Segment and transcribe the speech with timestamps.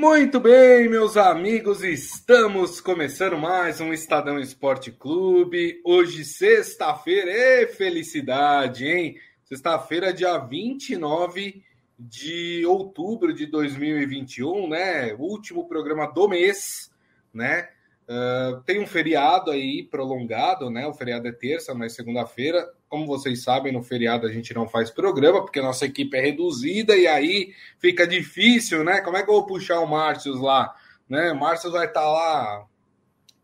[0.00, 5.78] Muito bem, meus amigos, estamos começando mais um Estadão Esporte Clube.
[5.84, 9.18] Hoje, sexta-feira, é felicidade, hein?
[9.44, 11.62] Sexta-feira, dia 29
[11.98, 15.12] de outubro de 2021, né?
[15.18, 16.90] Último programa do mês,
[17.30, 17.68] né?
[18.08, 20.86] Uh, tem um feriado aí prolongado, né?
[20.86, 22.66] O feriado é terça, mas segunda-feira.
[22.90, 26.96] Como vocês sabem, no feriado a gente não faz programa, porque nossa equipe é reduzida
[26.96, 29.00] e aí fica difícil, né?
[29.00, 30.74] Como é que eu vou puxar o Márcio lá?
[31.08, 31.30] Né?
[31.30, 32.66] O Márcio vai estar tá lá tá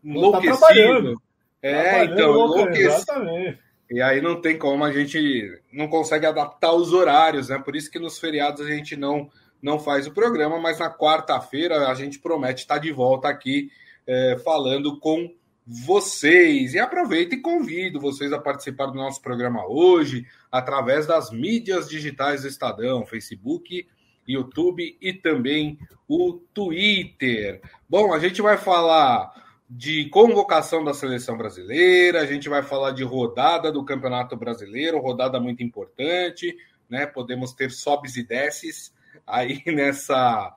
[0.03, 1.13] enlouquecido.
[1.13, 3.57] Tá é, então, enlouquecido.
[3.89, 7.57] E aí não tem como, a gente não consegue adaptar os horários, né?
[7.57, 9.29] Por isso que nos feriados a gente não,
[9.61, 13.71] não faz o programa, mas na quarta-feira a gente promete estar de volta aqui
[14.05, 15.33] é, falando com
[15.67, 16.73] vocês.
[16.73, 22.43] E aproveito e convido vocês a participar do nosso programa hoje através das mídias digitais
[22.43, 23.85] do Estadão, Facebook,
[24.25, 27.61] YouTube e também o Twitter.
[27.89, 33.03] Bom, a gente vai falar de convocação da seleção brasileira, a gente vai falar de
[33.03, 36.55] rodada do Campeonato Brasileiro, rodada muito importante,
[36.89, 37.05] né?
[37.05, 38.93] Podemos ter sobes e desces
[39.25, 40.55] aí nessa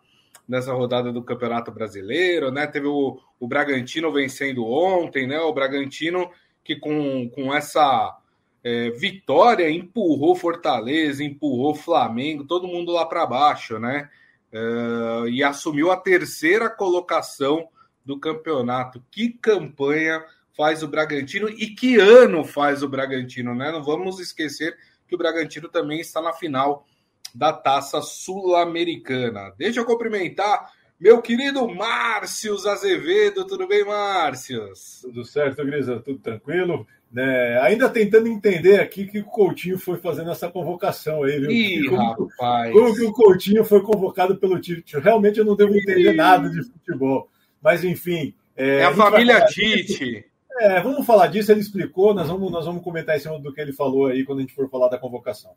[0.50, 2.66] nessa rodada do Campeonato Brasileiro, né?
[2.66, 5.38] Teve o, o Bragantino vencendo ontem, né?
[5.38, 6.28] O Bragantino
[6.64, 8.18] que com, com essa
[8.64, 14.10] é, vitória empurrou Fortaleza, empurrou Flamengo, todo mundo lá para baixo, né?
[14.52, 17.68] É, e assumiu a terceira colocação
[18.04, 19.00] do campeonato.
[19.08, 20.20] Que campanha
[20.56, 23.70] faz o Bragantino e que ano faz o Bragantino, né?
[23.70, 26.84] Não vamos esquecer que o Bragantino também está na final
[27.34, 29.52] da Taça Sul-Americana.
[29.58, 33.46] Deixa eu cumprimentar meu querido Márcio Azevedo.
[33.46, 34.70] Tudo bem, Márcio?
[35.00, 35.98] Tudo certo, Grisa?
[36.00, 36.86] Tudo tranquilo?
[37.16, 41.50] É, ainda tentando entender aqui que o Coutinho foi fazendo essa convocação aí, viu?
[41.50, 42.72] Ih, como, rapaz.
[42.72, 44.98] Como que o Coutinho foi convocado pelo Tite?
[44.98, 46.16] Realmente eu não devo entender Ih.
[46.16, 47.28] nada de futebol.
[47.62, 48.34] Mas, enfim.
[48.56, 50.24] É, é a, a família Tite.
[50.60, 53.60] É, vamos falar disso, ele explicou, nós vamos, nós vamos comentar em cima do que
[53.60, 55.52] ele falou aí quando a gente for falar da convocação.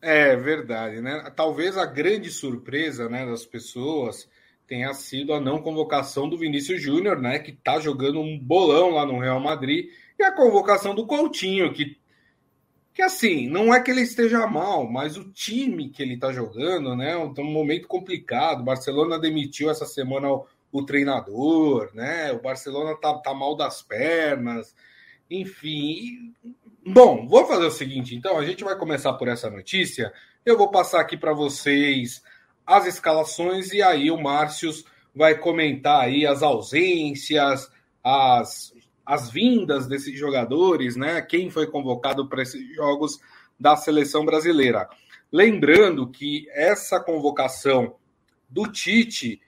[0.00, 1.32] É verdade, né?
[1.34, 4.28] Talvez a grande surpresa né, das pessoas
[4.66, 7.38] tenha sido a não convocação do Vinícius Júnior, né?
[7.38, 11.98] Que tá jogando um bolão lá no Real Madrid, e a convocação do Coutinho, que,
[12.92, 16.96] que assim, não é que ele esteja mal, mas o time que ele tá jogando,
[16.96, 17.16] né?
[17.16, 18.60] Um, um momento complicado.
[18.60, 22.32] O Barcelona demitiu essa semana o, o treinador, né?
[22.32, 24.74] O Barcelona tá, tá mal das pernas,
[25.30, 26.34] enfim.
[26.88, 30.12] Bom, vou fazer o seguinte, então, a gente vai começar por essa notícia.
[30.44, 32.22] Eu vou passar aqui para vocês
[32.64, 34.70] as escalações e aí o Márcio
[35.12, 37.68] vai comentar aí as ausências,
[38.04, 38.72] as,
[39.04, 41.20] as vindas desses jogadores, né?
[41.22, 43.18] Quem foi convocado para esses jogos
[43.58, 44.88] da seleção brasileira.
[45.32, 47.96] Lembrando que essa convocação
[48.48, 49.40] do Tite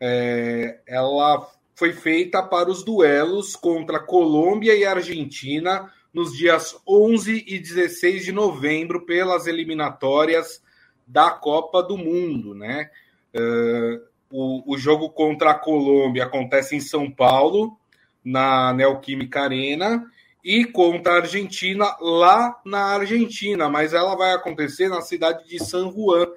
[0.00, 7.58] é, ela foi feita para os duelos contra Colômbia e Argentina nos dias 11 e
[7.58, 10.62] 16 de novembro pelas eliminatórias
[11.06, 12.90] da Copa do Mundo, né?
[13.34, 14.00] Uh,
[14.30, 17.78] o, o, jogo contra a Colômbia acontece em São Paulo,
[18.24, 20.10] na Neoquímica Arena,
[20.42, 25.92] e contra a Argentina lá na Argentina, mas ela vai acontecer na cidade de San
[25.92, 26.28] Juan,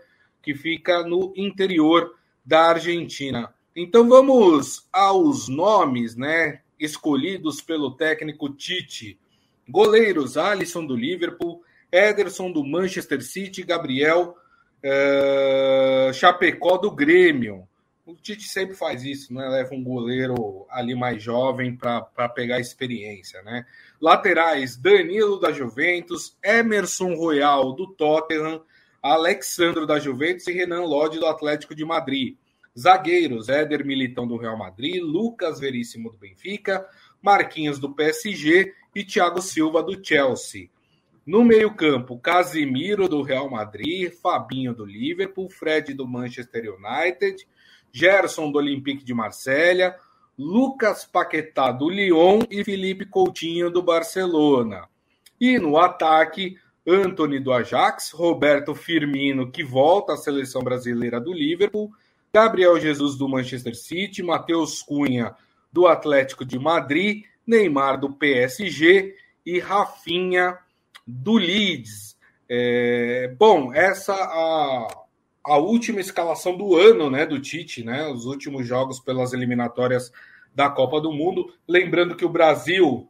[0.44, 3.56] que fica no interior da Argentina.
[3.74, 9.18] Então vamos aos nomes, né, escolhidos pelo técnico Tite.
[9.70, 14.36] Goleiros: Alisson do Liverpool, Ederson do Manchester City, Gabriel
[14.84, 17.68] é, Chapecó do Grêmio.
[18.06, 19.48] O Tite sempre faz isso, né?
[19.48, 23.66] Leva um goleiro ali mais jovem para pegar experiência, né?
[24.02, 28.64] Laterais: Danilo da Juventus, Emerson Royal do Tottenham,
[29.02, 32.36] Alexandro da Juventus e Renan Lodge do Atlético de Madrid.
[32.78, 36.88] Zagueiros: Éder Militão do Real Madrid, Lucas Veríssimo do Benfica,
[37.22, 40.70] Marquinhos do PSG e Thiago Silva do Chelsea.
[41.26, 47.48] No meio-campo, Casimiro do Real Madrid, Fabinho do Liverpool, Fred do Manchester United,
[47.92, 49.96] Gerson do Olympique de Marselha,
[50.38, 54.88] Lucas Paquetá do Lyon e Felipe Coutinho do Barcelona.
[55.40, 56.58] E no ataque,
[56.88, 61.92] Anthony do Ajax, Roberto Firmino, que volta à seleção brasileira do Liverpool,
[62.34, 65.36] Gabriel Jesus do Manchester City, Matheus Cunha
[65.72, 69.16] do Atlético de Madrid, Neymar do PSG
[69.46, 70.58] e Rafinha
[71.06, 72.16] do Leeds.
[72.48, 74.88] É, bom, essa a,
[75.44, 80.12] a última escalação do ano, né, do Tite, né, os últimos jogos pelas eliminatórias
[80.54, 81.52] da Copa do Mundo.
[81.68, 83.10] Lembrando que o Brasil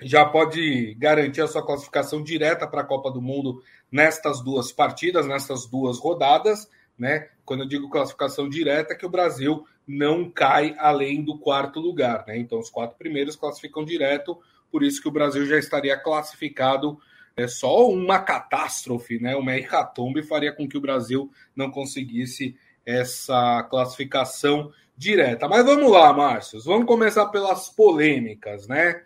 [0.00, 3.62] já pode garantir a sua classificação direta para a Copa do Mundo
[3.92, 6.68] nestas duas partidas, nestas duas rodadas
[6.98, 7.28] né?
[7.44, 12.24] Quando eu digo classificação direta, é que o Brasil não cai além do quarto lugar,
[12.26, 12.36] né?
[12.36, 14.38] Então os quatro primeiros classificam direto,
[14.70, 16.98] por isso que o Brasil já estaria classificado.
[17.36, 19.36] É só uma catástrofe, né?
[19.36, 25.46] Uma hecatombe faria com que o Brasil não conseguisse essa classificação direta.
[25.46, 26.60] Mas vamos lá, Márcio.
[26.64, 29.02] Vamos começar pelas polêmicas, né?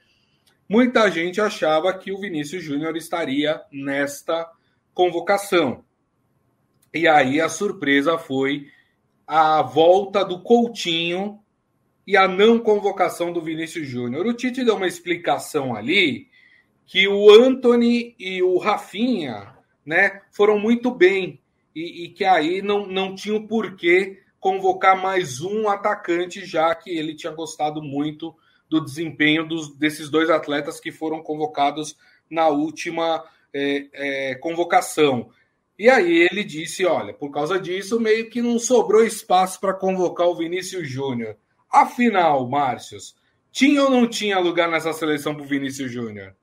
[0.68, 4.50] Muita gente achava que o Vinícius Júnior estaria nesta
[4.94, 5.84] convocação.
[6.94, 8.68] E aí a surpresa foi
[9.26, 11.40] a volta do Coutinho
[12.06, 14.26] e a não convocação do Vinícius Júnior.
[14.26, 16.28] O Tite deu uma explicação ali
[16.84, 19.54] que o Anthony e o Rafinha
[19.86, 21.40] né, foram muito bem
[21.74, 26.90] e, e que aí não, não tinha o porquê convocar mais um atacante, já que
[26.90, 28.34] ele tinha gostado muito
[28.68, 31.96] do desempenho dos, desses dois atletas que foram convocados
[32.28, 33.24] na última
[33.54, 35.30] é, é, convocação.
[35.78, 40.26] E aí ele disse: olha, por causa disso, meio que não sobrou espaço para convocar
[40.26, 41.36] o Vinícius Júnior.
[41.70, 43.16] Afinal, Márcios,
[43.50, 46.34] tinha ou não tinha lugar nessa seleção para o Vinícius Júnior?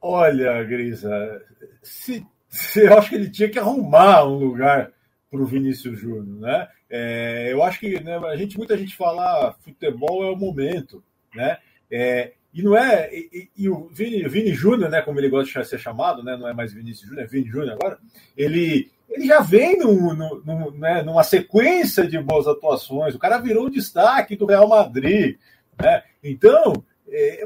[0.00, 1.44] Olha, Grisa,
[1.82, 4.92] se, se, eu acho que ele tinha que arrumar um lugar
[5.30, 6.68] para o Vinícius Júnior, né?
[6.88, 11.04] É, eu acho que né, a gente, muita gente fala ah, futebol é o momento,
[11.34, 11.58] né?
[11.90, 13.08] É, e não é.
[13.12, 16.48] E, e o Vini, Vini Júnior, né, como ele gosta de ser chamado, né, não
[16.48, 17.98] é mais Vinícius Júnior, é Vini Júnior agora,
[18.36, 23.14] ele, ele já vem no, no, né, numa sequência de boas atuações.
[23.14, 25.36] O cara virou o destaque do Real Madrid.
[25.80, 26.02] Né?
[26.22, 26.84] Então,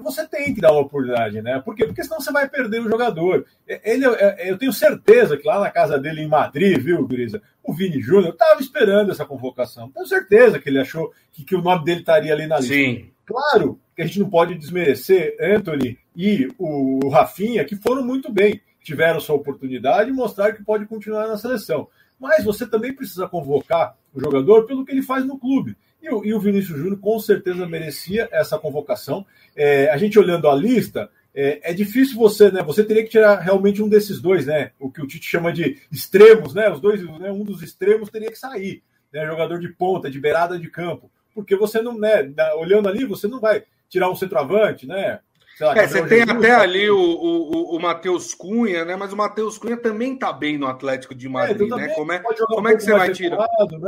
[0.03, 1.61] você tem que dar uma oportunidade, né?
[1.61, 1.87] Por quê?
[1.87, 3.47] Porque senão você vai perder o jogador.
[3.67, 7.41] É, ele, é, eu tenho certeza que lá na casa dele em Madrid, viu, Grisa?
[7.63, 9.91] O Vini Júnior estava esperando essa convocação.
[9.91, 12.75] Tenho certeza que ele achou que, que o nome dele estaria ali na lista.
[12.75, 13.11] Sim.
[13.25, 18.61] Claro que a gente não pode desmerecer Anthony e o Rafinha, que foram muito bem,
[18.83, 21.89] tiveram sua oportunidade e mostraram que pode continuar na seleção.
[22.21, 25.77] Mas você também precisa convocar o jogador pelo que ele faz no clube.
[26.05, 29.25] E o, e o Vinícius Júnior com certeza merecia essa convocação.
[29.57, 32.63] É, a gente olhando a lista, é, é, difícil você, né?
[32.63, 34.73] Você teria que tirar realmente um desses dois, né?
[34.79, 36.71] O que o Tite chama de extremos, né?
[36.71, 37.33] Os dois, né?
[37.33, 39.27] um dos extremos teria que sair, né?
[39.27, 42.31] Jogador de ponta, de beirada de campo, porque você não, né?
[42.57, 45.21] Olhando ali, você não vai tirar um centroavante, né?
[45.59, 46.61] Lá, é, você tem Jesus, até tá...
[46.61, 48.95] ali o, o, o Matheus Cunha, né?
[48.95, 51.89] Mas o Matheus Cunha também tá bem no Atlético de é, Madrid, é, né?
[51.95, 53.39] Como é, como é que você vai tirar?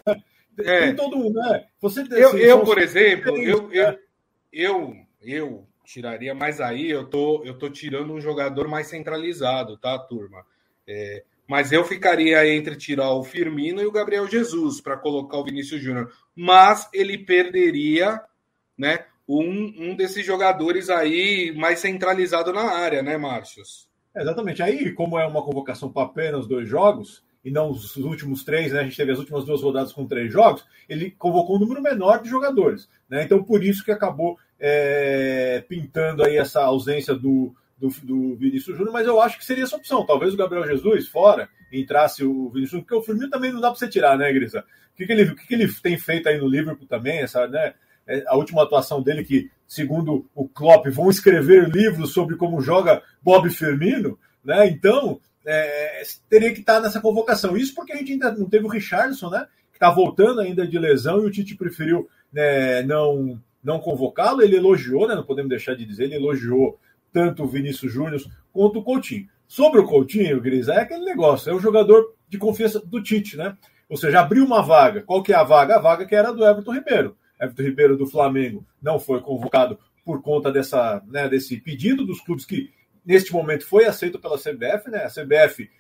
[0.07, 0.23] Né?
[0.59, 0.87] É.
[0.87, 1.67] Tem todo mundo, né?
[1.81, 3.99] Você, assim, eu, eu por exemplo, eu, eu,
[4.53, 9.99] eu, eu tiraria, mas aí eu tô, eu tô tirando um jogador mais centralizado, tá,
[9.99, 10.45] turma?
[10.87, 15.45] É, mas eu ficaria entre tirar o Firmino e o Gabriel Jesus para colocar o
[15.45, 16.13] Vinícius Júnior.
[16.35, 18.21] Mas ele perderia,
[18.77, 19.05] né?
[19.29, 23.87] um, um desses jogadores aí mais centralizado na área, né, Márcios?
[24.15, 24.63] exatamente.
[24.63, 28.81] Aí, como é uma convocação para apenas dois jogos, e não os últimos três, né?
[28.81, 32.21] A gente teve as últimas duas rodadas com três jogos, ele convocou um número menor
[32.21, 32.89] de jogadores.
[33.09, 33.23] Né?
[33.23, 38.93] Então, por isso que acabou é, pintando aí essa ausência do, do, do Vinícius Júnior,
[38.93, 40.05] mas eu acho que seria essa opção.
[40.05, 43.79] Talvez o Gabriel Jesus fora entrasse o Vinícius porque o Firmino também não dá para
[43.79, 44.65] você tirar, né, Grisa?
[44.93, 47.47] O que, que, ele, o que, que ele tem feito aí no Liverpool também, essa,
[47.47, 47.75] né?
[48.09, 53.05] É, a última atuação dele, que, segundo o Klopp, vão escrever livros sobre como joga
[53.23, 54.67] Bob Firmino, né?
[54.67, 57.57] Então, é, teria que estar nessa convocação.
[57.57, 59.47] Isso porque a gente ainda não teve o Richardson, né?
[59.71, 64.43] Que está voltando ainda de lesão e o Tite preferiu né, não, não convocá-lo.
[64.43, 65.15] Ele elogiou, né?
[65.15, 66.79] Não podemos deixar de dizer, ele elogiou
[67.13, 68.21] tanto o Vinícius Júnior
[68.53, 69.29] quanto o Coutinho.
[69.47, 73.57] Sobre o Coutinho, Gris, é aquele negócio, é o jogador de confiança do Tite, né?
[73.89, 75.03] Ou seja, abriu uma vaga.
[75.03, 75.77] Qual que é a vaga?
[75.77, 77.17] A vaga que era do Everton Ribeiro.
[77.41, 82.45] Everton Ribeiro do Flamengo não foi convocado por conta dessa, né, desse pedido dos clubes
[82.45, 82.71] que,
[83.07, 84.91] neste momento, foi aceito pela CBF.
[84.91, 85.05] Né?
[85.05, 85.71] A CBF,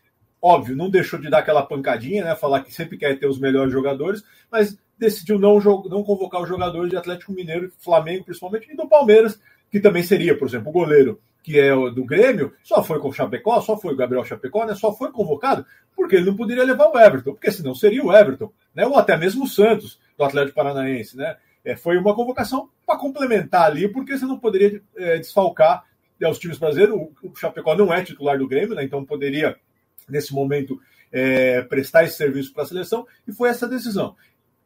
[0.40, 3.72] óbvio, não deixou de dar aquela pancadinha, né, falar que sempre quer ter os melhores
[3.72, 8.88] jogadores, mas decidiu não, não convocar os jogadores de Atlético Mineiro, Flamengo principalmente, e do
[8.88, 9.38] Palmeiras,
[9.70, 13.12] que também seria, por exemplo, o goleiro que é do Grêmio, só foi com o
[13.12, 14.74] Chapecó, só foi o Gabriel Chapecó, né?
[14.74, 15.64] Só foi convocado
[15.94, 18.84] porque ele não poderia levar o Everton, porque senão seria o Everton, né?
[18.84, 21.36] Ou até mesmo o Santos, do Atlético Paranaense, né?
[21.64, 25.84] É, foi uma convocação para complementar ali, porque você não poderia é, desfalcar
[26.20, 26.96] é, os times brasileiros.
[26.96, 29.56] O, o Chapecó não é titular do Grêmio, né, então poderia,
[30.08, 30.80] nesse momento,
[31.12, 34.16] é, prestar esse serviço para a seleção, e foi essa decisão.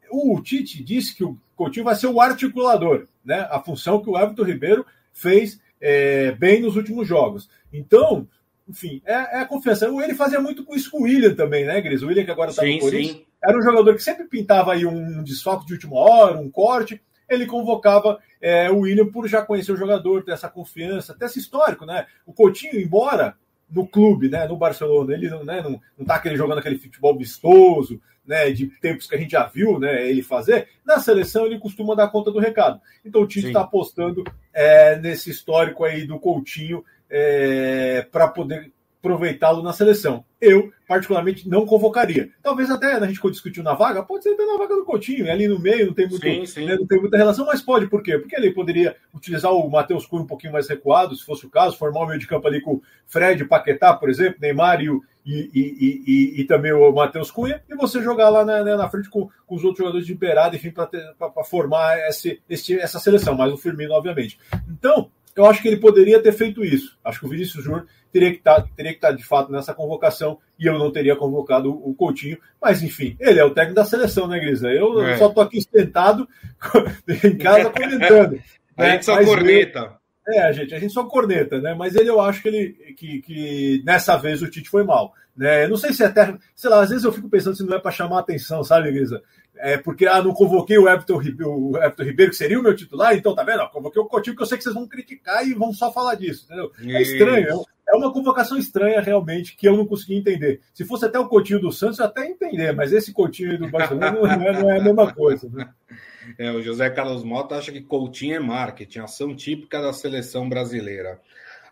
[0.09, 4.17] O Tite disse que o Coutinho vai ser o articulador, né, a função que o
[4.17, 7.49] Everton Ribeiro fez é, bem nos últimos jogos.
[7.71, 8.27] Então,
[8.67, 9.87] enfim, é, é, a confiança.
[9.87, 12.01] Ele fazia muito com isso com o William também, né, Gris?
[12.01, 13.25] O William que agora está no Corinthians.
[13.43, 17.01] Era um jogador que sempre pintava aí um desfalque de última hora, um corte.
[17.31, 21.39] Ele convocava é, o William por já conhecer o jogador, ter essa confiança, ter esse
[21.39, 22.05] histórico, né?
[22.25, 23.35] O Coutinho, embora
[23.69, 27.17] no clube, né, no Barcelona, ele não, né, não, não tá aquele, jogando aquele futebol
[27.17, 31.57] vistoso, né, de tempos que a gente já viu né, ele fazer, na seleção ele
[31.57, 32.81] costuma dar conta do recado.
[33.03, 34.23] Então o Tite está apostando
[34.53, 38.71] é, nesse histórico aí do Coutinho é, para poder
[39.01, 40.23] aproveitá-lo na seleção.
[40.39, 42.29] Eu, particularmente, não convocaria.
[42.41, 45.47] Talvez até a gente discutiu na vaga, pode ser até na vaga do Coutinho, ali
[45.47, 46.65] no meio, não tem, muito, sim, sim.
[46.65, 48.17] Né, não tem muita relação, mas pode, por quê?
[48.17, 51.77] Porque ele poderia utilizar o Matheus Cunha um pouquinho mais recuado, se fosse o caso,
[51.77, 55.01] formar o meio de campo ali com o Fred, Paquetá, por exemplo, Neymar e, o,
[55.25, 58.89] e, e, e, e também o Matheus Cunha, e você jogar lá na, né, na
[58.89, 63.35] frente com, com, os outros jogadores de beirada, enfim, para formar esse, esse, essa seleção,
[63.35, 64.39] mais o Firmino, obviamente.
[64.69, 66.97] Então, eu acho que ele poderia ter feito isso.
[67.03, 69.51] Acho que o Vinícius Júnior teria que estar, tá, teria que estar tá, de fato
[69.51, 72.37] nessa convocação e eu não teria convocado o Coutinho.
[72.61, 74.69] Mas enfim, ele é o técnico da seleção, né, Grisa?
[74.69, 75.17] Eu é.
[75.17, 76.27] só estou aqui sentado
[77.23, 78.41] em casa comentando.
[78.77, 78.91] a né?
[78.91, 80.00] gente só Mas corneta.
[80.37, 81.73] É, gente, a gente só corneta, né?
[81.73, 85.13] Mas ele eu acho que ele que, que nessa vez o Tite foi mal.
[85.35, 85.65] Né?
[85.65, 87.75] Eu não sei se é até, sei lá, às vezes eu fico pensando se não
[87.75, 89.21] é para chamar a atenção, sabe, Grisa?
[89.61, 93.15] é, porque ah, não convoquei o Everton, o Everton Ribeiro, que seria o meu titular,
[93.15, 93.67] então tá vendo?
[93.69, 96.45] convoquei o Coutinho, que eu sei que vocês vão criticar e vão só falar disso,
[96.45, 96.71] entendeu?
[96.79, 100.61] É estranho, é, é uma convocação estranha realmente que eu não consegui entender.
[100.73, 104.11] Se fosse até o Coutinho do Santos, eu até entender, mas esse Coutinho do Barcelona
[104.11, 105.69] não é, não é a mesma coisa, né?
[106.37, 111.19] É, o José Carlos Mota acha que Coutinho é marketing, ação típica da seleção brasileira.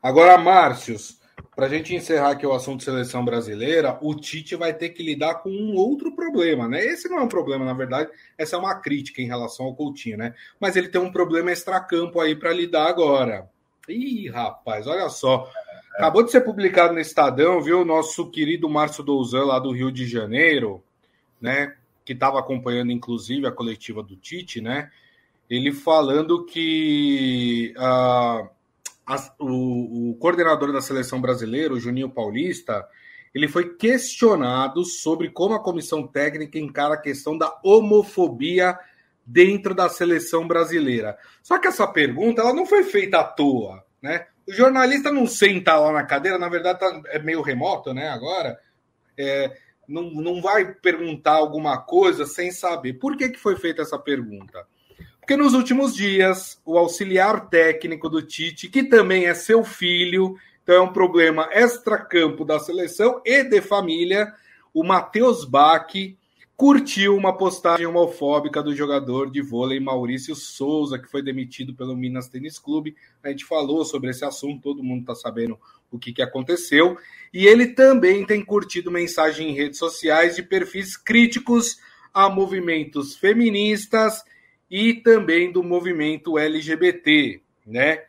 [0.01, 1.19] Agora, Márcios,
[1.55, 5.35] para a gente encerrar aqui o assunto seleção brasileira, o Tite vai ter que lidar
[5.35, 6.83] com um outro problema, né?
[6.85, 10.17] Esse não é um problema, na verdade, essa é uma crítica em relação ao Coutinho,
[10.17, 10.33] né?
[10.59, 13.49] Mas ele tem um problema extracampo aí para lidar agora.
[13.87, 15.49] Ih, rapaz, olha só.
[15.95, 17.83] Acabou de ser publicado no Estadão, viu?
[17.83, 20.81] Nosso querido Márcio Douzan, lá do Rio de Janeiro,
[21.41, 21.75] né?
[22.09, 24.89] Que estava acompanhando, inclusive, a coletiva do Tite, né?
[25.47, 27.71] Ele falando que.
[27.77, 28.49] Uh,
[29.05, 32.83] a, o, o, coordenador da seleção brasileira, o Juninho Paulista,
[33.31, 38.75] ele foi questionado sobre como a comissão técnica encara a questão da homofobia
[39.23, 41.15] dentro da seleção brasileira.
[41.43, 44.25] Só que essa pergunta ela não foi feita à toa, né?
[44.47, 48.09] O jornalista não senta lá na cadeira, na verdade tá, é meio remoto, né?
[48.09, 48.59] Agora
[49.15, 49.55] é,
[49.89, 52.93] não, não vai perguntar alguma coisa sem saber.
[52.93, 54.65] Por que, que foi feita essa pergunta?
[55.19, 60.75] Porque nos últimos dias, o auxiliar técnico do Tite, que também é seu filho, então
[60.75, 64.33] é um problema extra-campo da seleção e de família,
[64.73, 65.91] o Matheus Bach
[66.59, 72.27] curtiu uma postagem homofóbica do jogador de vôlei Maurício Souza, que foi demitido pelo Minas
[72.27, 72.97] Tênis Clube.
[73.23, 75.57] A gente falou sobre esse assunto, todo mundo está sabendo
[75.91, 76.97] o que, que aconteceu.
[77.33, 81.77] E ele também tem curtido mensagem em redes sociais de perfis críticos
[82.13, 84.23] a movimentos feministas
[84.69, 88.03] e também do movimento LGBT, né?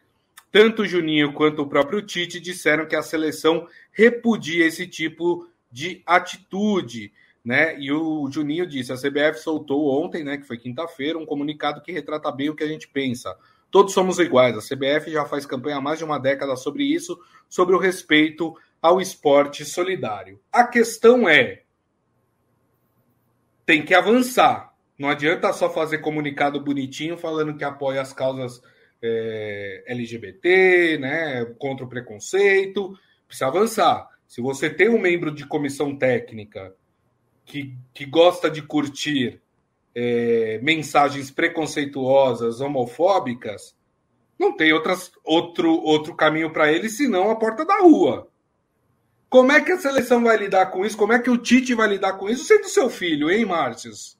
[0.52, 7.12] Tanto Juninho quanto o próprio Tite disseram que a seleção repudia esse tipo de atitude,
[7.44, 7.78] né?
[7.78, 11.92] E o Juninho disse: a CBF soltou ontem, né, que foi quinta-feira, um comunicado que
[11.92, 13.36] retrata bem o que a gente pensa.
[13.70, 14.56] Todos somos iguais.
[14.56, 18.54] A CBF já faz campanha há mais de uma década sobre isso, sobre o respeito
[18.82, 20.40] ao esporte solidário.
[20.52, 21.62] A questão é:
[23.64, 24.74] tem que avançar.
[24.98, 28.60] Não adianta só fazer comunicado bonitinho falando que apoia as causas
[29.02, 32.98] é, LGBT, né, contra o preconceito.
[33.26, 34.08] Precisa avançar.
[34.26, 36.74] Se você tem um membro de comissão técnica
[37.44, 39.40] que, que gosta de curtir
[39.94, 43.74] é, mensagens preconceituosas, homofóbicas,
[44.38, 48.28] não tem outras, outro, outro caminho para ele senão a porta da rua.
[49.28, 50.96] Como é que a seleção vai lidar com isso?
[50.96, 54.18] Como é que o Tite vai lidar com isso sendo seu filho, hein, Márcios?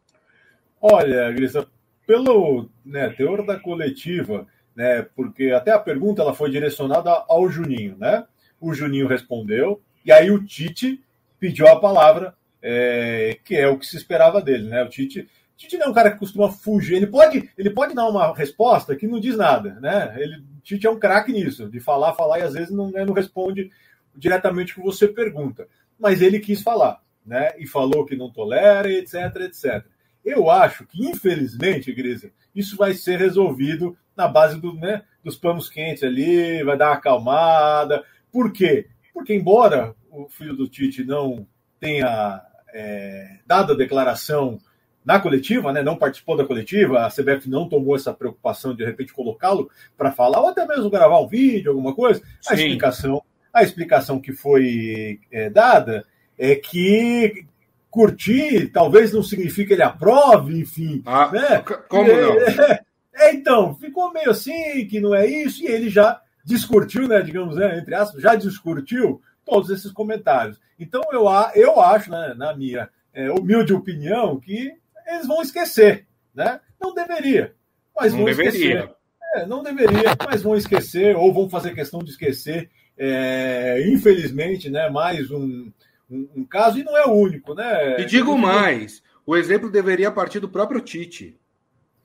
[0.81, 1.67] Olha, Grisa,
[2.07, 7.97] pelo né, teor da coletiva, né, porque até a pergunta ela foi direcionada ao Juninho,
[7.99, 8.25] né?
[8.61, 11.03] O Juninho respondeu, e aí o Tite
[11.39, 14.83] pediu a palavra, é, que é o que se esperava dele, né?
[14.85, 15.29] O Tite,
[15.61, 18.97] Tite não é um cara que costuma fugir, ele pode, ele pode dar uma resposta
[18.97, 20.15] que não diz nada, né?
[20.17, 23.13] Ele, Tite é um craque nisso, de falar, falar e às vezes não, né, não
[23.13, 23.71] responde
[24.17, 25.69] diretamente o que você pergunta.
[25.99, 27.53] Mas ele quis falar, né?
[27.59, 29.85] E falou que não tolera, etc, etc.
[30.25, 35.69] Eu acho que, infelizmente, Grisa, isso vai ser resolvido na base do, né, dos panos
[35.69, 38.03] quentes ali, vai dar uma acalmada.
[38.33, 38.89] Por quê?
[39.13, 41.47] Porque, embora o filho do Tite não
[41.79, 42.41] tenha
[42.73, 44.59] é, dado a declaração
[45.05, 48.85] na coletiva, né, não participou da coletiva, a CBF não tomou essa preocupação de, de
[48.85, 53.63] repente colocá-lo para falar, ou até mesmo gravar um vídeo, alguma coisa, a explicação, a
[53.63, 56.05] explicação que foi é, dada
[56.39, 57.45] é que
[57.91, 61.03] curtir, talvez não signifique que ele aprove, enfim.
[61.05, 61.63] Ah, né?
[61.89, 62.41] Como não?
[62.41, 62.81] É,
[63.15, 67.57] é, então, ficou meio assim, que não é isso, e ele já discutiu, né, digamos,
[67.57, 70.61] né, entre aspas, já discutiu todos esses comentários.
[70.79, 74.73] Então, eu, eu acho, né, na minha é, humilde opinião, que
[75.11, 76.07] eles vão esquecer.
[76.35, 76.61] Né?
[76.81, 77.55] Não deveria,
[77.95, 78.51] mas não vão deveria.
[78.51, 78.95] esquecer.
[79.35, 82.69] É, não deveria, mas vão esquecer, ou vão fazer questão de esquecer.
[82.99, 85.71] É, infelizmente, né, mais um,
[86.11, 87.55] um, um, caso, e não é o único.
[87.55, 88.01] Né?
[88.01, 91.39] E digo mais: o exemplo deveria partir do próprio Tite.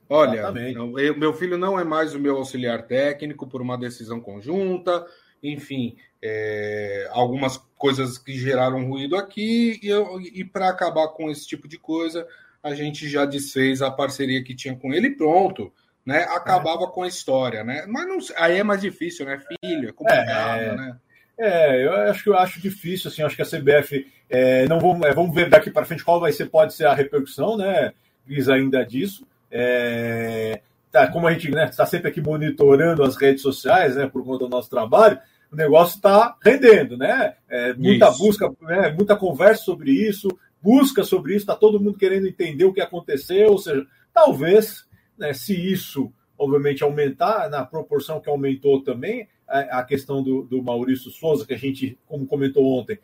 [0.08, 0.52] Olha,
[0.98, 5.04] eu, meu filho não é mais o meu auxiliar técnico por uma decisão conjunta,
[5.42, 11.66] enfim, é, algumas coisas que geraram ruído aqui, e, e para acabar com esse tipo
[11.66, 12.24] de coisa,
[12.66, 15.72] a gente já desfez a parceria que tinha com ele pronto
[16.06, 16.22] né?
[16.30, 16.86] Acabava é.
[16.86, 17.84] com a história, né?
[17.88, 19.40] Mas não, aí é mais difícil, né?
[19.60, 20.96] Filho, é complicado, é, né?
[21.38, 25.04] É, eu acho que eu acho difícil, assim, acho que a CBF é, não vamos,
[25.06, 27.92] é, vamos ver daqui para frente qual vai ser, pode ser a repercussão, né?
[28.24, 29.26] Diz ainda disso.
[29.50, 30.60] É,
[30.92, 34.06] tá, como a gente está né, sempre aqui monitorando as redes sociais, né?
[34.06, 35.18] Por conta do nosso trabalho,
[35.52, 37.34] o negócio está rendendo, né?
[37.48, 40.28] É, muita busca, né, muita conversa sobre isso,
[40.66, 44.84] busca sobre isso, está todo mundo querendo entender o que aconteceu, ou seja, talvez
[45.16, 50.60] né, se isso, obviamente, aumentar na proporção que aumentou também, a, a questão do, do
[50.60, 52.98] Maurício Souza, que a gente, como comentou ontem,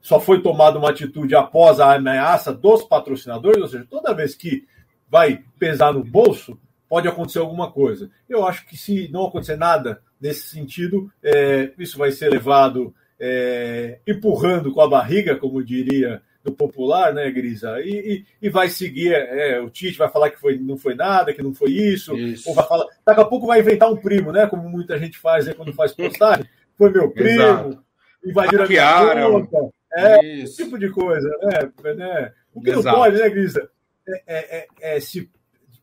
[0.00, 4.66] só foi tomada uma atitude após a ameaça dos patrocinadores, ou seja, toda vez que
[5.08, 8.10] vai pesar no bolso, pode acontecer alguma coisa.
[8.28, 14.00] Eu acho que se não acontecer nada nesse sentido, é, isso vai ser levado é,
[14.04, 17.80] empurrando com a barriga, como diria do popular, né, Grisa?
[17.80, 21.32] E, e, e vai seguir, é, o Tite vai falar que foi, não foi nada,
[21.32, 24.30] que não foi isso, isso, ou vai falar, daqui a pouco vai inventar um primo,
[24.30, 24.46] né?
[24.46, 26.44] Como muita gente faz né, quando faz postagem,
[26.76, 27.84] foi meu primo, Exato.
[28.24, 29.74] invadir a minha conta.
[29.96, 31.94] É, esse tipo de coisa, né?
[31.94, 32.32] né?
[32.52, 32.86] O que Exato.
[32.86, 33.70] não pode, né, Grisa?
[34.06, 35.30] É, é, é, é, se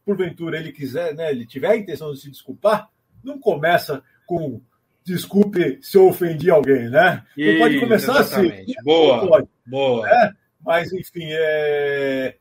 [0.06, 2.90] porventura ele quiser, né, ele tiver a intenção de se desculpar,
[3.24, 4.62] não começa com
[5.04, 7.24] desculpe se eu ofendi alguém, né?
[7.36, 8.42] Não pode começar assim.
[8.42, 8.72] exatamente.
[8.72, 8.84] assim.
[8.84, 10.10] Boa, boa.
[10.10, 10.41] É?
[10.66, 12.36] Mas, enfim, é...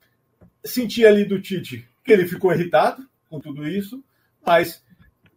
[0.65, 4.03] senti ali do Tite que ele ficou irritado com tudo isso,
[4.45, 4.85] mas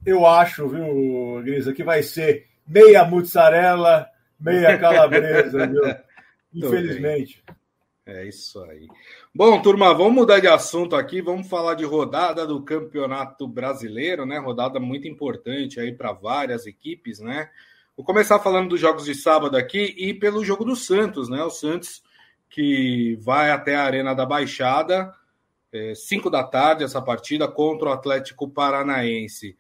[0.06, 4.07] eu acho, viu, Grisa, que vai ser meia mussarela,
[4.40, 5.84] meia calabresa, viu?
[6.53, 7.44] Infelizmente.
[8.05, 8.86] É isso aí.
[9.34, 11.22] Bom, turma, vamos mudar de assunto aqui.
[11.22, 14.40] Vamos falar de rodada do Campeonato Brasileiro, né?
[14.40, 17.50] Rodada muito importante aí para várias equipes, né?
[17.96, 21.42] Vou começar falando dos jogos de sábado aqui e pelo jogo do Santos, né?
[21.44, 22.03] O Santos
[22.53, 25.11] que vai até a Arena da Baixada,
[25.96, 29.57] 5 é, da tarde, essa partida contra o Atlético Paranaense.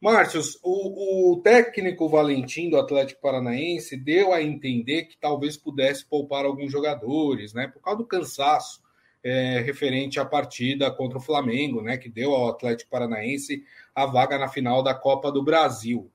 [0.00, 6.44] Márcios, o, o, técnico Valentim do Atlético Paranaense deu a entender que talvez pudesse poupar
[6.44, 7.66] alguns jogadores, né?
[7.66, 8.80] Por causa do cansaço
[9.24, 11.96] é, referente à partida contra o Flamengo, né?
[11.96, 16.08] Que deu ao Atlético Paranaense a vaga na final da Copa do Brasil.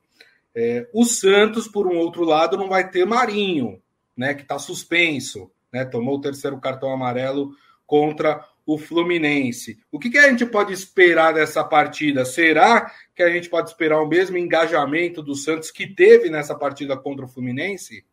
[0.56, 3.82] É, o Santos, por um outro lado, não vai ter Marinho,
[4.16, 4.34] né?
[4.34, 5.86] Que está suspenso né?
[5.86, 7.52] Tomou o terceiro cartão amarelo
[7.86, 9.80] contra o Fluminense.
[9.92, 12.24] O que, que, a gente pode esperar dessa partida?
[12.24, 16.96] Será que a gente pode esperar o mesmo engajamento do Santos que teve nessa partida
[16.96, 18.06] contra o Fluminense?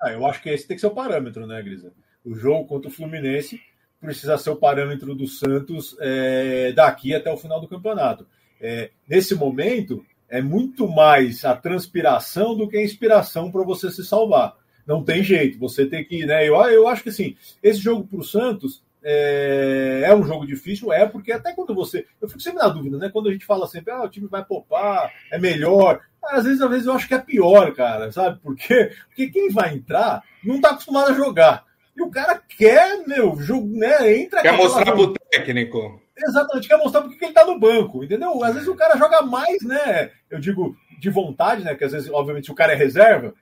[0.00, 1.92] Ah, eu acho que esse tem que ser o parâmetro, né, Grisa?
[2.24, 3.60] O jogo contra o Fluminense
[4.00, 8.26] precisa ser o parâmetro do Santos é, daqui até o final do campeonato.
[8.60, 14.04] É, nesse momento, é muito mais a transpiração do que a inspiração para você se
[14.04, 14.56] salvar
[14.88, 16.24] não tem jeito, você tem que.
[16.24, 20.46] Né, eu, eu acho que assim, esse jogo para o Santos é, é, um jogo
[20.46, 22.06] difícil, é, porque até quando você.
[22.20, 23.10] Eu fico sempre na dúvida, né?
[23.12, 26.00] Quando a gente fala sempre, ah, o time vai poupar, é melhor.
[26.24, 28.40] Às vezes, às vezes eu acho que é pior, cara, sabe?
[28.42, 31.64] Porque, porque quem vai entrar não está acostumado a jogar.
[31.94, 34.16] E o cara quer, meu, jogo, né?
[34.16, 36.00] Entra Quer mostrar pro técnico.
[36.16, 38.42] Exatamente, quer mostrar porque ele tá no banco, entendeu?
[38.42, 40.10] Às vezes o cara joga mais, né?
[40.30, 41.74] Eu digo de vontade, né?
[41.74, 43.34] Que às vezes, obviamente, se o cara é reserva,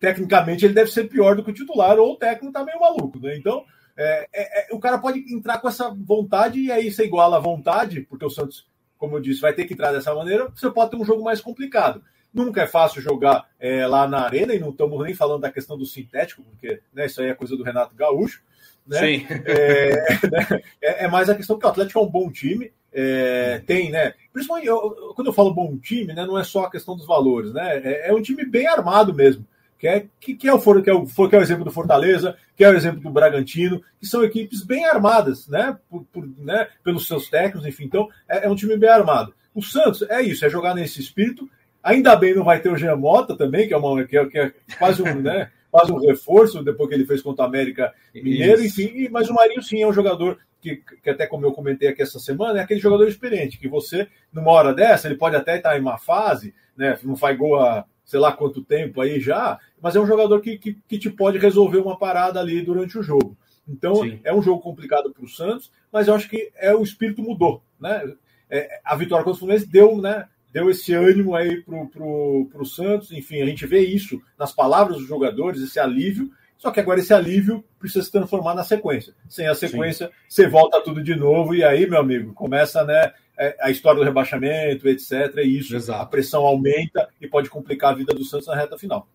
[0.00, 3.18] tecnicamente ele deve ser pior do que o titular, ou o técnico tá meio maluco,
[3.20, 3.36] né?
[3.36, 3.64] Então,
[3.96, 7.40] é, é, é, o cara pode entrar com essa vontade e aí você iguala a
[7.40, 10.92] vontade, porque o Santos, como eu disse, vai ter que entrar dessa maneira, você pode
[10.92, 12.02] ter um jogo mais complicado.
[12.32, 15.76] Nunca é fácil jogar é, lá na arena, e não estamos nem falando da questão
[15.76, 18.40] do sintético, porque né, isso aí é coisa do Renato Gaúcho.
[18.86, 18.98] Né?
[18.98, 19.26] Sim.
[19.44, 19.90] É,
[20.30, 20.62] né?
[20.80, 24.14] é, é, mais a questão que o Atlético é um bom time, é, tem, né?
[24.32, 27.52] Principalmente eu, quando eu falo bom time, né, não é só a questão dos valores,
[27.52, 27.80] né?
[27.84, 29.44] É, é um time bem armado mesmo
[29.78, 32.36] que é, que, que é, o, que, é o, que é o exemplo do Fortaleza,
[32.56, 35.78] que é o exemplo do Bragantino, que são equipes bem armadas, né?
[35.88, 36.66] Por, por né?
[36.82, 37.84] Pelos seus técnicos, enfim.
[37.84, 39.32] Então, é, é, um time bem armado.
[39.54, 41.48] O Santos é isso, é jogar nesse espírito.
[41.82, 44.38] Ainda bem não vai ter o Jean Mota também, que é, uma, que é, que
[44.38, 45.50] é quase um, né?
[45.70, 48.80] Quase um reforço depois que ele fez contra o América Mineiro, isso.
[48.80, 49.06] enfim.
[49.10, 52.18] Mas o Marinho sim é um jogador que, que, até como eu comentei aqui essa
[52.18, 55.82] semana, é aquele jogador experiente, que você, numa hora dessa, ele pode até estar em
[55.82, 56.98] uma fase, né?
[57.02, 60.56] Não faz gol a sei lá quanto tempo aí já, mas é um jogador que,
[60.56, 63.36] que, que te pode resolver uma parada ali durante o jogo.
[63.68, 64.18] Então Sim.
[64.24, 67.62] é um jogo complicado para o Santos, mas eu acho que é o espírito mudou,
[67.78, 68.14] né?
[68.48, 70.26] É, a vitória contra o Fluminense deu, né?
[70.50, 73.12] Deu esse ânimo aí para o Santos.
[73.12, 76.30] Enfim, a gente vê isso nas palavras dos jogadores, esse alívio.
[76.56, 79.12] Só que agora esse alívio precisa se transformar na sequência.
[79.28, 80.12] Sem a sequência, Sim.
[80.30, 83.12] você volta tudo de novo e aí, meu amigo, começa, né?
[83.38, 85.36] É, a história do rebaixamento, etc.
[85.38, 86.02] E isso, Exato.
[86.02, 89.08] a pressão aumenta e pode complicar a vida do Santos na reta final.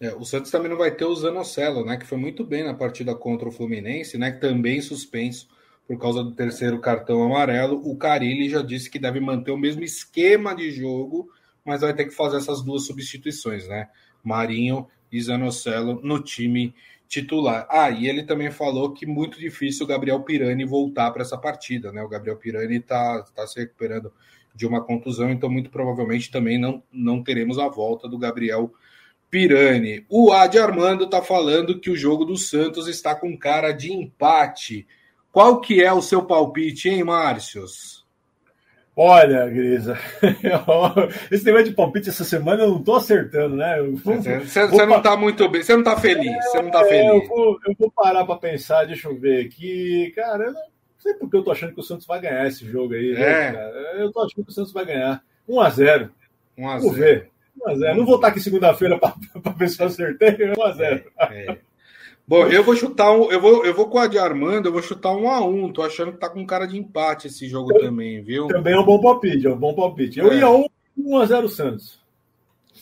[0.00, 1.96] É, o Santos também não vai ter o Zanocelo, né?
[1.96, 4.30] Que foi muito bem na partida contra o Fluminense, né?
[4.30, 5.48] Também suspenso
[5.86, 7.80] por causa do terceiro cartão amarelo.
[7.84, 11.30] O Carilli já disse que deve manter o mesmo esquema de jogo,
[11.64, 13.88] mas vai ter que fazer essas duas substituições, né?
[14.22, 16.74] Marinho e Zanocelo no time
[17.08, 17.66] titular.
[17.70, 21.92] Ah, e ele também falou que muito difícil o Gabriel Pirani voltar para essa partida,
[21.92, 22.02] né?
[22.02, 24.12] O Gabriel Pirani está tá se recuperando
[24.54, 28.72] de uma contusão, então muito provavelmente também não, não teremos a volta do Gabriel
[29.30, 30.06] Pirani.
[30.08, 34.86] O Adi Armando está falando que o jogo do Santos está com cara de empate.
[35.30, 38.05] Qual que é o seu palpite, hein, Márcios?
[38.98, 39.98] Olha, Grisa,
[41.30, 43.76] esse negócio de palpite essa semana eu não estou acertando, né?
[44.02, 47.22] Você, você não está muito bem, você não está feliz, é, você não está feliz.
[47.22, 50.10] Eu vou, eu vou parar para pensar, deixa eu ver aqui.
[50.16, 50.62] Cara, eu não
[50.98, 53.52] sei porque eu tô achando que o Santos vai ganhar esse jogo aí, né, é.
[53.52, 55.22] né, Eu tô achando que o Santos vai ganhar.
[55.46, 56.08] 1x0.
[56.58, 56.80] 1x0.
[56.80, 57.30] Vamos ver.
[57.60, 57.94] 1x0.
[57.96, 59.12] Não vou estar aqui segunda-feira para
[59.52, 60.30] ver se eu acertei.
[60.30, 61.04] 1x0.
[61.18, 61.58] É, é.
[62.28, 63.30] Bom, eu vou chutar um.
[63.30, 65.72] Eu vou, eu vou com a de Armando, eu vou chutar um a um.
[65.72, 68.48] Tô achando que tá com cara de empate esse jogo eu, também, viu?
[68.48, 70.18] Também é um bom palpite, é um bom palpite.
[70.18, 70.38] Eu é.
[70.38, 70.66] ia 1
[70.98, 72.00] um, a 0 Santos.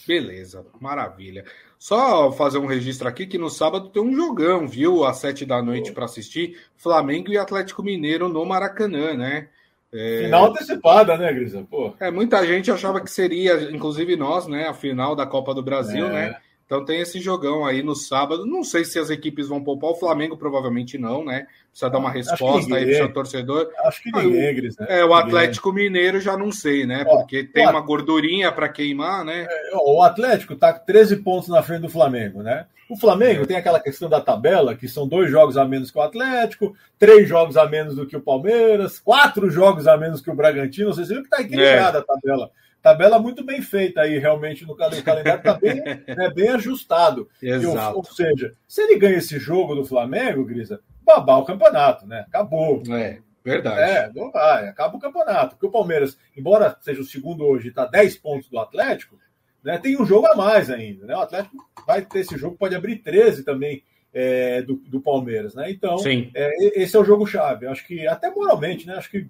[0.07, 1.45] Beleza, maravilha.
[1.79, 5.05] Só fazer um registro aqui que no sábado tem um jogão, viu?
[5.05, 9.49] Às sete da noite para assistir Flamengo e Atlético Mineiro no Maracanã, né?
[9.93, 10.23] É...
[10.25, 11.67] Final antecipada, né, Grisa?
[11.71, 11.93] Pô.
[12.01, 16.07] É, muita gente achava que seria, inclusive nós, né, a final da Copa do Brasil,
[16.07, 16.11] é.
[16.11, 16.37] né?
[16.67, 18.47] Então tem esse jogão aí no sábado.
[18.47, 19.91] Não sei se as equipes vão poupar.
[19.91, 21.47] O Flamengo provavelmente não, né?
[21.71, 23.71] Precisa dar uma resposta aí pro seu torcedor.
[23.81, 24.87] Acho que ninguém, Gris, né?
[24.89, 25.91] É, o Atlético ninguém.
[25.91, 27.05] Mineiro já não sei, né?
[27.05, 29.47] Porque tem uma gordurinha para queimar, né?
[29.49, 32.67] É, o Atlético tá 13 pontos na frente do Flamengo, né?
[32.89, 33.47] O Flamengo é.
[33.47, 37.29] tem aquela questão da tabela, que são dois jogos a menos que o Atlético, três
[37.29, 40.93] jogos a menos do que o Palmeiras, quatro jogos a menos que o Bragantino.
[40.93, 42.01] Vocês viram que tá equilibrada é.
[42.01, 42.51] a tabela
[42.85, 47.31] tabela muito bem feita aí, realmente, no calendário está bem, né, bem ajustado.
[47.43, 47.97] Exato.
[47.97, 52.27] Ou, ou, seja, se ele ganha esse jogo do Flamengo, Grisa, babar o campeonato, né?
[52.29, 52.83] Acabou.
[52.91, 53.81] É, verdade.
[53.81, 55.57] É, não vai, acaba o campeonato.
[55.57, 59.19] Porque o Palmeiras, embora seja o segundo hoje, está 10 pontos do Atlético,
[59.63, 61.07] né, tem um jogo a mais ainda.
[61.07, 61.17] Né?
[61.17, 63.83] O Atlético vai ter esse jogo, pode abrir 13 também.
[64.17, 65.69] É, do, do Palmeiras, né?
[65.73, 67.67] Então, é, esse é o jogo-chave.
[67.67, 68.95] Acho que, até moralmente, né?
[68.95, 69.27] Acho que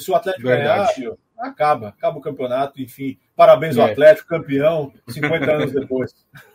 [0.00, 1.00] se o Atlético Verdade.
[1.00, 3.18] ganhar, acaba, acaba o campeonato, enfim.
[3.34, 3.92] Parabéns ao é.
[3.92, 6.12] Atlético, campeão, 50 anos depois.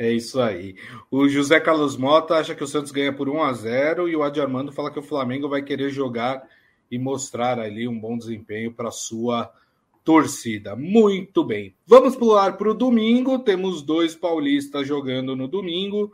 [0.00, 0.76] É isso aí.
[1.10, 4.22] O José Carlos Mota acha que o Santos ganha por 1 a 0 e o
[4.22, 6.40] Adi Armando fala que o Flamengo vai querer jogar
[6.88, 9.52] e mostrar ali um bom desempenho para sua
[10.04, 10.76] torcida.
[10.76, 11.74] Muito bem.
[11.84, 13.40] Vamos pular para o domingo.
[13.40, 16.12] Temos dois paulistas jogando no domingo.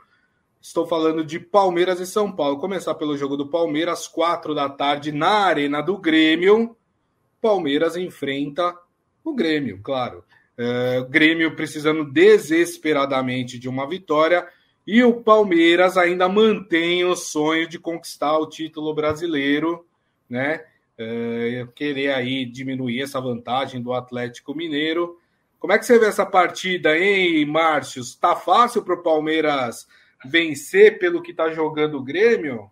[0.61, 2.59] Estou falando de Palmeiras e São Paulo.
[2.59, 6.75] Começar pelo jogo do Palmeiras, quatro da tarde, na Arena do Grêmio.
[7.44, 8.74] Palmeiras enfrenta
[9.22, 10.24] o Grêmio, claro.
[10.57, 14.48] É, Grêmio precisando desesperadamente de uma vitória
[14.87, 19.87] e o Palmeiras ainda mantém o sonho de conquistar o título brasileiro,
[20.26, 20.64] né?
[20.96, 25.18] É, querer aí diminuir essa vantagem do Atlético Mineiro.
[25.59, 28.02] Como é que você vê essa partida, hein, Márcio?
[28.18, 29.87] Tá fácil para o Palmeiras
[30.24, 32.70] vencer pelo que está jogando o Grêmio?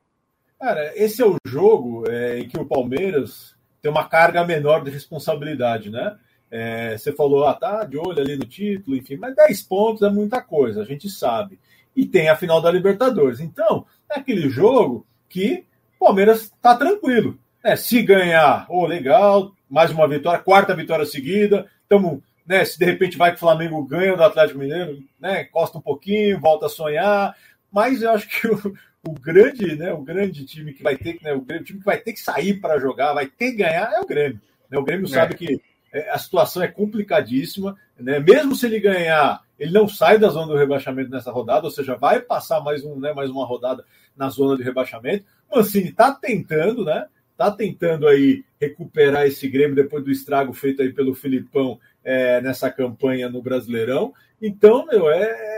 [0.59, 4.91] Cara, esse é o jogo é, em que o Palmeiras tem uma carga menor de
[4.91, 6.17] responsabilidade, né?
[6.51, 10.11] É, você falou, ah, tá de olho ali no título, enfim, mas 10 pontos é
[10.11, 11.59] muita coisa, a gente sabe.
[11.97, 13.41] E tem a final da Libertadores.
[13.41, 15.67] Então, é aquele jogo que
[15.99, 17.39] o Palmeiras está tranquilo.
[17.65, 17.75] Né?
[17.75, 23.17] Se ganhar, oh, legal, mais uma vitória, quarta vitória seguida, estamos né, se de repente
[23.17, 27.37] vai que o Flamengo ganha do Atlético Mineiro, né, costa um pouquinho, volta a sonhar,
[27.73, 31.33] mas eu acho que o, o grande, né, o grande time que vai ter, né,
[31.33, 34.01] o grande time que vai ter que sair para jogar, vai ter que ganhar é
[34.01, 34.41] o Grêmio.
[34.71, 34.79] Né?
[34.79, 35.09] O Grêmio é.
[35.09, 35.61] sabe que
[35.93, 38.19] é, a situação é complicadíssima, né?
[38.19, 41.97] Mesmo se ele ganhar, ele não sai da zona do rebaixamento nessa rodada, ou seja,
[41.97, 43.85] vai passar mais um, né, mais uma rodada
[44.17, 45.25] na zona de rebaixamento.
[45.51, 47.07] O Mancini está tentando, né?
[47.37, 52.71] Tá tentando aí recuperar esse Grêmio depois do estrago feito aí pelo Filipão é, nessa
[52.71, 54.15] campanha no Brasileirão.
[54.41, 55.53] Então, meu, é,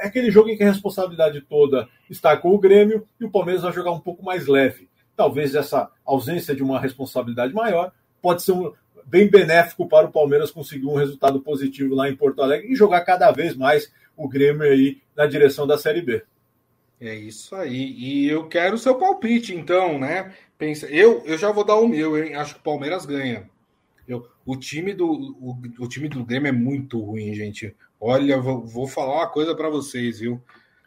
[0.00, 3.62] é aquele jogo em que a responsabilidade toda está com o Grêmio e o Palmeiras
[3.62, 4.88] vai jogar um pouco mais leve.
[5.16, 8.72] Talvez essa ausência de uma responsabilidade maior pode ser um,
[9.06, 13.02] bem benéfico para o Palmeiras conseguir um resultado positivo lá em Porto Alegre e jogar
[13.02, 16.22] cada vez mais o Grêmio aí na direção da Série B.
[17.00, 17.94] É isso aí.
[17.98, 20.34] E eu quero o seu palpite, então, né?
[20.58, 22.34] Pensa, eu, eu já vou dar o meu, hein?
[22.34, 23.48] Acho que o Palmeiras ganha.
[24.06, 27.74] Eu, o, time do, o, o time do Grêmio é muito ruim, gente.
[28.00, 30.42] Olha, vou, vou falar uma coisa para vocês, viu?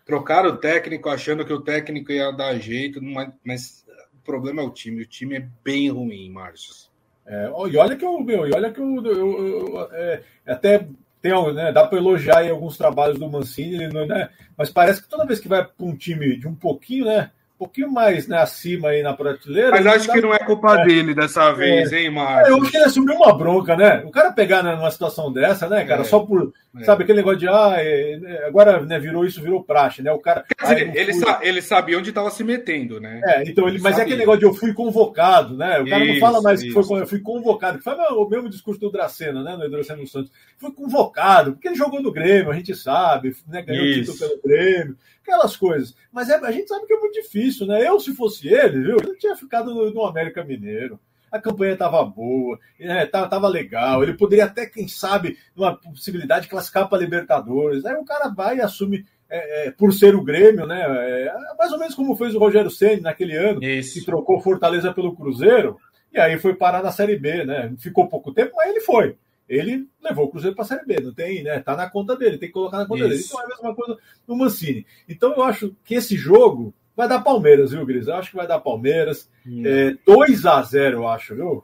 [0.06, 3.00] Trocaram o técnico achando que o técnico ia dar jeito,
[3.46, 5.04] mas, o problema é o time.
[5.04, 6.92] O time é bem ruim, Márcio.
[7.26, 10.88] É, e olha que eu, meu, e olha que eu, eu, eu é, até
[11.22, 15.40] tem, né, dá para elogiar alguns trabalhos do Mancini, né, mas parece que toda vez
[15.40, 19.14] que vai para um time de um pouquinho, né, pouquinho mais né, acima aí na
[19.14, 19.72] prateleira.
[19.72, 22.50] Mas acho que não é culpa é, dele dessa vez, é, hein, Marcos?
[22.50, 24.04] Eu acho que ele assumiu uma bronca, né?
[24.06, 26.54] O cara pegar né, numa situação dessa, né, cara, é, só por.
[26.76, 26.84] É.
[26.84, 30.12] Sabe aquele negócio de, ah, é, é, agora né, virou isso, virou praxe, né?
[30.12, 30.44] O cara.
[30.60, 33.22] Dizer, ele, sa ele sabia onde estava se metendo, né?
[33.24, 33.78] É, então ele.
[33.78, 34.02] ele mas sabia.
[34.02, 35.80] é aquele negócio de eu fui convocado, né?
[35.80, 36.74] O cara isso, não fala mais isso.
[36.74, 39.56] que foi, eu fui convocado, que foi o mesmo discurso do Dracena, né?
[39.56, 40.32] No Dracena Santos.
[40.58, 43.62] Foi convocado, porque ele jogou no Grêmio, a gente sabe, né?
[43.62, 45.96] Ganhou o título pelo Grêmio aquelas coisas.
[46.12, 47.88] Mas é, a gente sabe que é muito difícil, né?
[47.88, 51.00] Eu, se fosse ele, viu, eu tinha ficado no, no América Mineiro.
[51.32, 54.04] A campanha estava boa, é, tava, legal.
[54.04, 57.86] Ele poderia até, quem sabe, uma possibilidade de classificar para Libertadores.
[57.86, 60.80] Aí o cara vai e assume é, é, por ser o Grêmio, né?
[60.86, 64.00] É, mais ou menos como fez o Rogério Ceni naquele ano, Isso.
[64.00, 65.78] que trocou Fortaleza pelo Cruzeiro,
[66.14, 67.74] e aí foi parar na Série B, né?
[67.80, 71.14] Ficou pouco tempo, mas ele foi ele levou o Cruzeiro para a Série B, não
[71.14, 71.60] tem, né?
[71.60, 73.10] Tá na conta dele, tem que colocar na conta Isso.
[73.10, 73.24] dele.
[73.26, 74.86] Então é a mesma coisa no Mancini.
[75.08, 78.08] Então eu acho que esse jogo vai dar Palmeiras, viu, Gris?
[78.08, 79.30] Eu acho que vai dar Palmeiras.
[79.46, 79.64] Hum.
[79.66, 81.64] É, 2 a 0 eu acho, viu?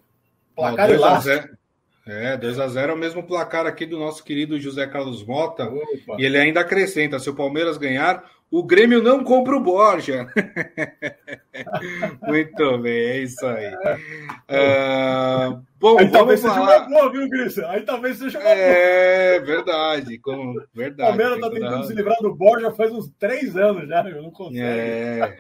[0.56, 0.90] Placar.
[2.06, 5.66] É, 2 a 0 é o mesmo placar aqui do nosso querido José Carlos Mota.
[5.66, 6.18] Opa.
[6.18, 10.28] E ele ainda acrescenta: se o Palmeiras ganhar, o Grêmio não compra o Borja.
[12.28, 13.74] Muito bem, é isso aí.
[14.50, 16.56] Uh, bom, aí talvez falar...
[16.56, 17.60] seja uma boa, viu, Gris?
[17.60, 21.12] Aí talvez seja uma É, verdade, como, verdade.
[21.12, 24.32] O Palmeiras está tentando se livrar do Borja faz uns três anos já, eu não
[24.32, 24.64] consigo.
[24.64, 25.38] É,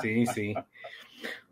[0.00, 0.54] sim, sim.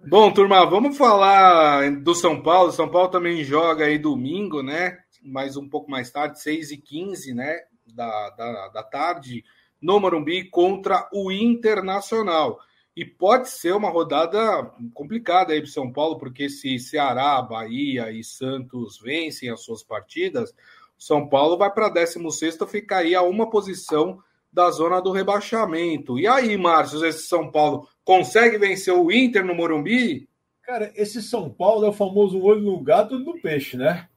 [0.06, 2.70] Bom, turma, vamos falar do São Paulo.
[2.70, 4.98] São Paulo também joga aí domingo, né?
[5.22, 7.58] Mais um pouco mais tarde, 6 e 15 né?
[7.92, 9.42] Da, da, da tarde
[9.80, 12.58] no Morumbi contra o Internacional.
[12.94, 18.22] E pode ser uma rodada complicada aí para São Paulo, porque se Ceará, Bahia e
[18.22, 20.54] Santos vencem as suas partidas,
[20.98, 26.18] São Paulo vai para 16 ficaria a uma posição da zona do rebaixamento.
[26.18, 30.28] E aí, Márcio, esse São Paulo consegue vencer o Inter no Morumbi?
[30.62, 34.08] Cara, esse São Paulo é o famoso olho no gato e no peixe, né?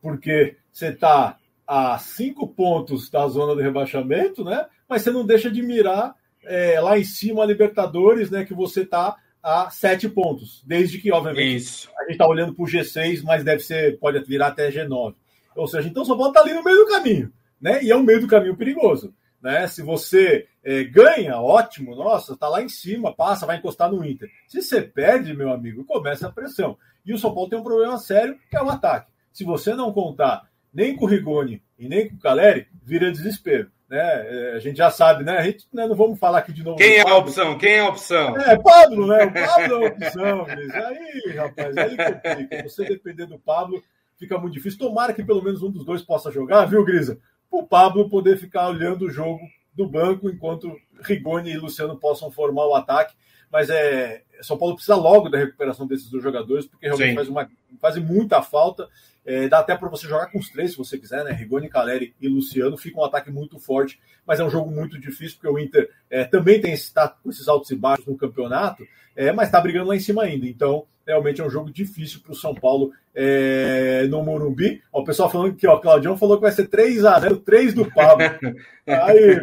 [0.00, 4.66] Porque você está a cinco pontos da zona do rebaixamento, né?
[4.92, 8.44] Mas você não deixa de mirar é, lá em cima a Libertadores, né?
[8.44, 10.62] Que você está a sete pontos.
[10.66, 11.90] Desde que, obviamente, Isso.
[11.98, 15.14] a gente está olhando para o G6, mas deve ser, pode virar até G9.
[15.56, 17.82] Ou seja, então São Paulo está ali no meio do caminho, né?
[17.82, 19.14] E é um meio do caminho perigoso.
[19.40, 19.66] Né?
[19.66, 24.28] Se você é, ganha, ótimo, nossa, está lá em cima, passa, vai encostar no Inter.
[24.46, 26.76] Se você perde, meu amigo, começa a pressão.
[27.02, 29.10] E o São Paulo tem um problema sério, que é o ataque.
[29.32, 33.70] Se você não contar nem com o Rigoni e nem com o Caleri, vira desespero
[33.92, 33.98] né?
[34.00, 35.36] É, a gente já sabe, né?
[35.36, 36.78] A gente né, não vamos falar aqui de novo.
[36.78, 37.58] Quem é a opção?
[37.58, 38.34] Quem é a opção?
[38.40, 39.24] É, Pablo, né?
[39.26, 40.46] O Pablo é a opção.
[40.48, 42.62] Mas aí, rapaz, aí complica.
[42.62, 43.84] Você depender do Pablo
[44.16, 44.78] fica muito difícil.
[44.78, 47.20] Tomara que pelo menos um dos dois possa jogar, viu, Grisa?
[47.50, 49.40] O Pablo poder ficar olhando o jogo
[49.74, 53.14] do banco enquanto Rigoni e Luciano possam formar o ataque.
[53.50, 57.50] Mas é, São Paulo precisa logo da recuperação desses dois jogadores, porque realmente faz, uma,
[57.78, 58.88] faz muita falta.
[59.24, 61.32] É, dá até para você jogar com os três, se você quiser, né?
[61.32, 62.76] Rigoni, Caleri e Luciano.
[62.76, 66.24] Fica um ataque muito forte, mas é um jogo muito difícil, porque o Inter é,
[66.24, 69.96] também tem esse, tá, esses altos e baixos no campeonato, é, mas está brigando lá
[69.96, 70.46] em cima ainda.
[70.46, 74.82] Então, realmente é um jogo difícil para o São Paulo é, no Morumbi.
[74.92, 77.90] Ó, o pessoal falando que ó, o Claudião falou que vai ser 3x0, 3 do
[77.90, 78.24] Pablo.
[78.86, 79.38] Aí,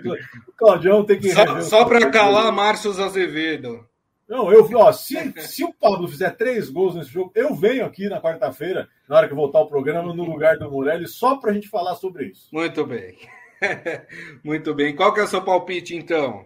[0.48, 1.32] o Claudião tem que.
[1.32, 3.89] Só, só para calar Márcio Azevedo.
[4.30, 8.08] Não, eu ó, se, se o Pablo fizer três gols nesse jogo, eu venho aqui
[8.08, 11.54] na quarta-feira, na hora que voltar o programa, no lugar do Morelli, só para a
[11.54, 12.48] gente falar sobre isso.
[12.54, 13.18] Muito bem.
[14.46, 14.96] Muito bem.
[14.96, 16.46] Qual que é o seu palpite, então?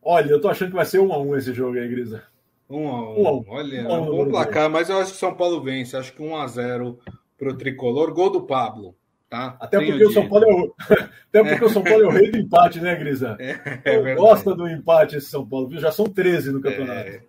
[0.00, 2.22] Olha, eu tô achando que vai ser um a um esse jogo aí, Grisa.
[2.70, 3.22] Um a um.
[3.22, 3.44] um, a um.
[3.48, 5.96] Olha, um, um bom placar, mas eu acho que o São Paulo vence.
[5.96, 7.00] Acho que um a zero
[7.36, 8.14] para o Tricolor.
[8.14, 8.94] Gol do Pablo.
[9.36, 9.56] Tá?
[9.60, 10.74] Até porque, o, São Paulo é o...
[11.28, 13.36] Até porque o São Paulo é o rei do empate, né, Grisa?
[13.38, 15.78] É, é gosta do empate esse São Paulo, viu?
[15.78, 17.08] Já são 13 no campeonato.
[17.08, 17.20] É.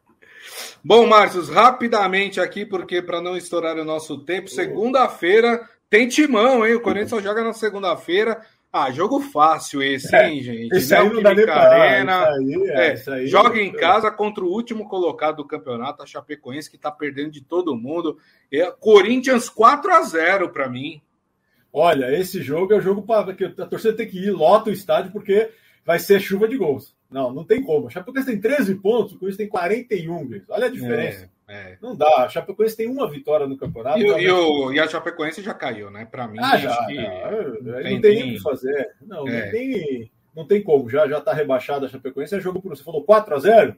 [0.83, 6.75] Bom, Márcio, rapidamente aqui, porque para não estourar o nosso tempo, segunda-feira tem timão, hein?
[6.75, 8.41] O Corinthians só joga na segunda-feira,
[8.71, 10.75] Ah, jogo fácil esse, é, hein, gente?
[10.75, 14.49] Esse aí não dá nem Arena, aí, é, é, aí, joga em casa contra o
[14.49, 18.17] último colocado do campeonato, a Chapecoense, que está perdendo de todo mundo.
[18.51, 21.01] É, Corinthians 4 a 0 para mim.
[21.79, 24.73] Olha, esse jogo é o jogo para que a torcida tem que ir, lota o
[24.73, 25.51] estádio, porque
[25.85, 26.95] vai ser chuva de gols.
[27.09, 27.85] Não, não tem como.
[27.85, 30.41] A Chapecoense tem 13 pontos, o Corinthians tem 41.
[30.49, 31.29] Olha a diferença.
[31.47, 31.77] É, é.
[31.79, 32.23] Não dá.
[32.23, 33.99] A Chapecoense tem uma vitória no campeonato.
[33.99, 36.05] E, e, o, e a Chapecoense já caiu, né?
[36.09, 38.95] Para mim, ah, já, não, não, tem, tem nem o que fazer.
[39.05, 39.45] Não, é.
[39.45, 40.89] não, tem, não tem como.
[40.89, 42.35] Já já está rebaixada a Chapecoense.
[42.35, 43.75] É jogo por você falou 4 a 0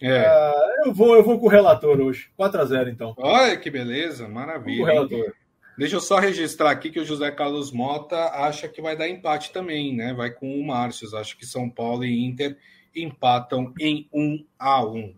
[0.00, 0.22] é.
[0.22, 2.30] Uh, eu, vou, eu vou com o relator hoje.
[2.36, 3.14] 4 a 0 então.
[3.18, 4.78] Olha que beleza, maravilha.
[4.78, 5.34] Com o relator.
[5.76, 9.52] Deixa eu só registrar aqui que o José Carlos Mota acha que vai dar empate
[9.52, 10.14] também, né?
[10.14, 11.16] Vai com o Márcio.
[11.16, 12.56] Acho que São Paulo e Inter
[12.94, 15.14] empatam em 1 a 1.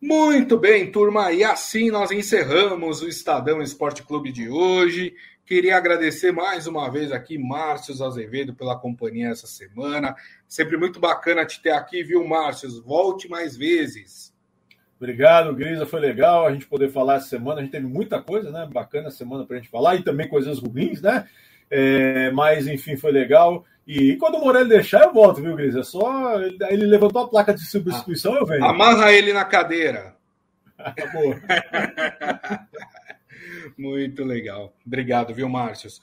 [0.00, 5.14] Muito bem, turma, e assim nós encerramos o Estadão Esporte Clube de hoje.
[5.46, 10.16] Queria agradecer mais uma vez aqui, Márcio Azevedo, pela companhia essa semana.
[10.48, 12.82] Sempre muito bacana te ter aqui, viu, Márcio?
[12.82, 14.31] Volte mais vezes.
[15.02, 15.84] Obrigado, Grisa.
[15.84, 17.58] Foi legal a gente poder falar essa semana.
[17.58, 18.68] A gente teve muita coisa, né?
[18.72, 21.26] Bacana semana para a gente falar e também coisas ruins, né?
[21.68, 23.64] É, mas, enfim, foi legal.
[23.84, 25.74] E quando o Morelli deixar, eu volto, viu, Gris?
[25.74, 26.40] É só.
[26.40, 28.64] Ele, ele levantou a placa de substituição, eu venho.
[28.64, 30.14] Amarra ele na cadeira.
[33.76, 34.74] Muito legal.
[34.86, 36.00] Obrigado, viu, Márcios?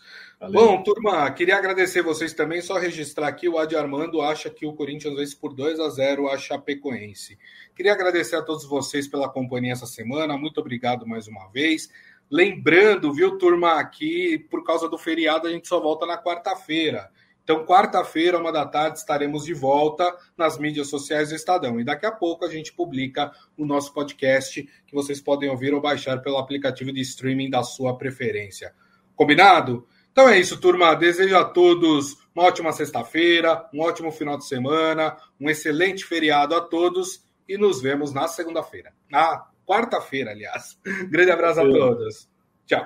[0.51, 2.61] Bom, turma, queria agradecer vocês também.
[2.61, 6.29] Só registrar aqui: o Adi Armando acha que o Corinthians vence por 2 a 0
[6.29, 7.37] a Chapecoense.
[7.75, 10.37] Queria agradecer a todos vocês pela companhia essa semana.
[10.37, 11.89] Muito obrigado mais uma vez.
[12.31, 17.09] Lembrando, viu, turma, que por causa do feriado a gente só volta na quarta-feira.
[17.49, 21.79] Então, quarta-feira, uma da tarde, estaremos de volta nas mídias sociais do Estadão.
[21.79, 25.81] E daqui a pouco a gente publica o nosso podcast, que vocês podem ouvir ou
[25.81, 28.71] baixar pelo aplicativo de streaming da sua preferência.
[29.15, 29.87] Combinado?
[30.11, 30.93] Então é isso, turma.
[30.93, 36.61] Desejo a todos uma ótima sexta-feira, um ótimo final de semana, um excelente feriado a
[36.61, 38.93] todos e nos vemos na segunda-feira.
[39.09, 40.77] Na quarta-feira, aliás.
[41.09, 42.29] Grande abraço a todos.
[42.67, 42.85] Tchau.